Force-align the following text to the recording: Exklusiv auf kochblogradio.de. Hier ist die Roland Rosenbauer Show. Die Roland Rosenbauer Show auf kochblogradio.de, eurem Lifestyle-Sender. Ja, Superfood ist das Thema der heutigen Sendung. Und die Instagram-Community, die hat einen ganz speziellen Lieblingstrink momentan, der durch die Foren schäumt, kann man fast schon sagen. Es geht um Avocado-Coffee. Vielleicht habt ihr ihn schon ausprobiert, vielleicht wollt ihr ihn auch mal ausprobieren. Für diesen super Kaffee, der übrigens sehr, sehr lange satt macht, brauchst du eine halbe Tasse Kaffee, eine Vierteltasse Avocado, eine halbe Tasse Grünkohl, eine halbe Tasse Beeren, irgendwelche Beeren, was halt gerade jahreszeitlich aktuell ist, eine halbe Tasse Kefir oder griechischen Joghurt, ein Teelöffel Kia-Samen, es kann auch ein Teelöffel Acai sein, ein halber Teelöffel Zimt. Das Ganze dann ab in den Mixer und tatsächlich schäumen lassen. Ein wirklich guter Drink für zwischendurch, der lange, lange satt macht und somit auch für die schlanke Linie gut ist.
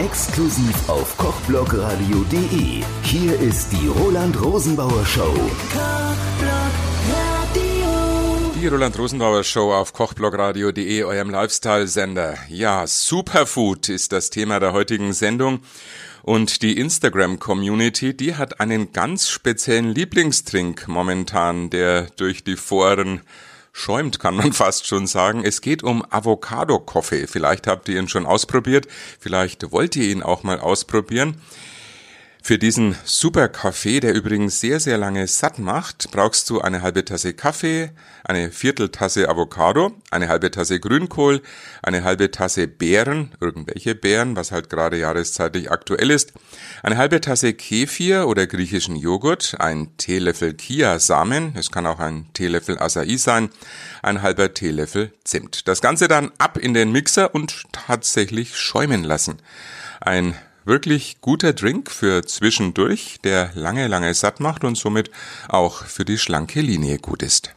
Exklusiv 0.00 0.88
auf 0.88 1.14
kochblogradio.de. 1.18 2.82
Hier 3.02 3.38
ist 3.38 3.70
die 3.70 3.86
Roland 3.86 4.40
Rosenbauer 4.42 5.04
Show. 5.04 5.34
Die 8.58 8.66
Roland 8.66 8.98
Rosenbauer 8.98 9.44
Show 9.44 9.74
auf 9.74 9.92
kochblogradio.de, 9.92 11.04
eurem 11.04 11.28
Lifestyle-Sender. 11.28 12.38
Ja, 12.48 12.86
Superfood 12.86 13.90
ist 13.90 14.12
das 14.12 14.30
Thema 14.30 14.58
der 14.58 14.72
heutigen 14.72 15.12
Sendung. 15.12 15.60
Und 16.22 16.62
die 16.62 16.78
Instagram-Community, 16.78 18.16
die 18.16 18.36
hat 18.36 18.58
einen 18.58 18.92
ganz 18.92 19.28
speziellen 19.28 19.94
Lieblingstrink 19.94 20.88
momentan, 20.88 21.68
der 21.68 22.06
durch 22.16 22.42
die 22.42 22.56
Foren 22.56 23.20
schäumt, 23.72 24.20
kann 24.20 24.36
man 24.36 24.52
fast 24.54 24.86
schon 24.86 25.06
sagen. 25.06 25.44
Es 25.44 25.60
geht 25.60 25.82
um 25.82 26.04
Avocado-Coffee. 26.08 27.26
Vielleicht 27.26 27.66
habt 27.66 27.88
ihr 27.88 27.98
ihn 27.98 28.08
schon 28.08 28.26
ausprobiert, 28.26 28.86
vielleicht 29.18 29.72
wollt 29.72 29.96
ihr 29.96 30.10
ihn 30.10 30.22
auch 30.22 30.42
mal 30.42 30.60
ausprobieren. 30.60 31.40
Für 32.42 32.58
diesen 32.58 32.96
super 33.04 33.48
Kaffee, 33.48 34.00
der 34.00 34.14
übrigens 34.14 34.60
sehr, 34.60 34.80
sehr 34.80 34.96
lange 34.96 35.26
satt 35.26 35.58
macht, 35.58 36.10
brauchst 36.10 36.48
du 36.48 36.60
eine 36.60 36.80
halbe 36.80 37.04
Tasse 37.04 37.34
Kaffee, 37.34 37.90
eine 38.24 38.50
Vierteltasse 38.50 39.28
Avocado, 39.28 39.92
eine 40.10 40.28
halbe 40.28 40.50
Tasse 40.50 40.80
Grünkohl, 40.80 41.42
eine 41.82 42.02
halbe 42.02 42.30
Tasse 42.30 42.66
Beeren, 42.66 43.32
irgendwelche 43.40 43.94
Beeren, 43.94 44.36
was 44.36 44.52
halt 44.52 44.70
gerade 44.70 44.98
jahreszeitlich 44.98 45.70
aktuell 45.70 46.10
ist, 46.10 46.32
eine 46.82 46.96
halbe 46.96 47.20
Tasse 47.20 47.52
Kefir 47.52 48.26
oder 48.26 48.46
griechischen 48.46 48.96
Joghurt, 48.96 49.56
ein 49.58 49.96
Teelöffel 49.98 50.54
Kia-Samen, 50.54 51.54
es 51.56 51.70
kann 51.70 51.86
auch 51.86 52.00
ein 52.00 52.26
Teelöffel 52.32 52.78
Acai 52.78 53.16
sein, 53.16 53.50
ein 54.02 54.22
halber 54.22 54.54
Teelöffel 54.54 55.12
Zimt. 55.24 55.68
Das 55.68 55.82
Ganze 55.82 56.08
dann 56.08 56.32
ab 56.38 56.56
in 56.56 56.72
den 56.72 56.90
Mixer 56.90 57.34
und 57.34 57.64
tatsächlich 57.72 58.56
schäumen 58.56 59.04
lassen. 59.04 59.42
Ein 60.00 60.34
wirklich 60.64 61.20
guter 61.20 61.52
Drink 61.52 61.90
für 61.90 62.24
zwischendurch, 62.24 63.18
der 63.24 63.50
lange, 63.54 63.86
lange 63.86 64.12
satt 64.14 64.40
macht 64.40 64.64
und 64.64 64.76
somit 64.76 65.10
auch 65.48 65.84
für 65.84 66.04
die 66.04 66.18
schlanke 66.18 66.60
Linie 66.60 66.98
gut 66.98 67.22
ist. 67.22 67.54